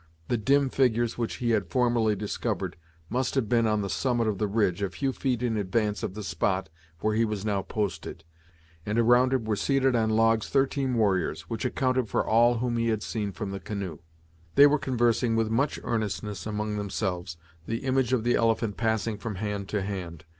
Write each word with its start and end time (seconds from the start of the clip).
The 0.29 0.37
dim 0.37 0.69
figures 0.71 1.15
which 1.15 1.35
he 1.35 1.51
had 1.51 1.69
formerly 1.69 2.15
discovered 2.15 2.75
must 3.07 3.35
have 3.35 3.47
been 3.47 3.67
on 3.67 3.81
the 3.83 3.87
summit 3.87 4.25
of 4.25 4.39
the 4.39 4.47
ridge, 4.47 4.81
a 4.81 4.89
few 4.89 5.13
feet 5.13 5.43
in 5.43 5.57
advance 5.57 6.01
of 6.01 6.15
the 6.15 6.23
spot 6.23 6.69
where 7.01 7.13
he 7.13 7.23
was 7.23 7.45
now 7.45 7.61
posted. 7.61 8.23
The 8.23 8.23
fire 8.23 8.23
was 8.25 8.41
still 8.41 8.49
blazing 8.49 8.49
brightly, 8.49 8.91
and 8.91 8.99
around 8.99 9.33
it 9.33 9.47
were 9.47 9.55
seated 9.55 9.95
on 9.95 10.09
logs 10.09 10.49
thirteen 10.49 10.95
warriors, 10.95 11.41
which 11.51 11.65
accounted 11.65 12.09
for 12.09 12.25
all 12.25 12.57
whom 12.57 12.77
he 12.77 12.87
had 12.87 13.03
seen 13.03 13.31
from 13.31 13.51
the 13.51 13.59
canoe. 13.59 13.99
They 14.55 14.65
were 14.65 14.79
conversing, 14.79 15.35
with 15.35 15.51
much 15.51 15.79
earnestness 15.83 16.47
among 16.47 16.77
themselves, 16.77 17.37
the 17.67 17.83
image 17.85 18.11
of 18.11 18.23
the 18.23 18.33
elephant 18.33 18.77
passing 18.77 19.19
from 19.19 19.35
hand 19.35 19.69
to 19.69 19.83
hand. 19.83 20.25